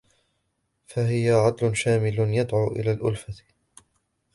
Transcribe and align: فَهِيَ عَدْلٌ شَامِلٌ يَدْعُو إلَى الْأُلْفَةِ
فَهِيَ 0.87 1.31
عَدْلٌ 1.31 1.75
شَامِلٌ 1.77 2.17
يَدْعُو 2.19 2.67
إلَى 2.71 2.91
الْأُلْفَةِ 2.91 3.35